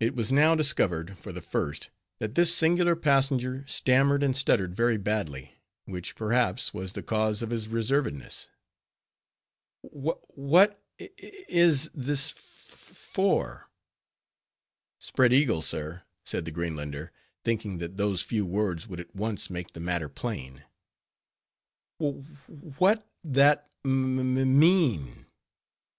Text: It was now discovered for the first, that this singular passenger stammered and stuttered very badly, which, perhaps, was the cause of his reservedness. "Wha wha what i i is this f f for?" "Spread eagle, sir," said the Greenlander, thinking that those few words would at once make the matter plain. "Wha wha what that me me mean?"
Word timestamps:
It 0.00 0.14
was 0.14 0.30
now 0.30 0.54
discovered 0.54 1.16
for 1.16 1.32
the 1.32 1.40
first, 1.40 1.88
that 2.18 2.34
this 2.34 2.54
singular 2.54 2.94
passenger 2.94 3.64
stammered 3.66 4.22
and 4.22 4.36
stuttered 4.36 4.76
very 4.76 4.98
badly, 4.98 5.54
which, 5.86 6.14
perhaps, 6.14 6.74
was 6.74 6.92
the 6.92 7.02
cause 7.02 7.40
of 7.40 7.48
his 7.48 7.66
reservedness. 7.68 8.50
"Wha 9.82 10.12
wha 10.12 10.14
what 10.28 10.84
i 11.00 11.04
i 11.04 11.32
is 11.48 11.88
this 11.94 12.32
f 12.32 12.90
f 12.90 12.96
for?" 13.14 13.70
"Spread 15.00 15.32
eagle, 15.32 15.62
sir," 15.62 16.02
said 16.26 16.44
the 16.44 16.50
Greenlander, 16.50 17.10
thinking 17.44 17.78
that 17.78 17.96
those 17.96 18.20
few 18.20 18.44
words 18.44 18.86
would 18.86 19.00
at 19.00 19.16
once 19.16 19.48
make 19.48 19.72
the 19.72 19.80
matter 19.80 20.10
plain. 20.10 20.64
"Wha 21.98 22.10
wha 22.10 22.22
what 22.76 23.10
that 23.24 23.70
me 23.84 24.22
me 24.22 24.44
mean?" 24.44 25.24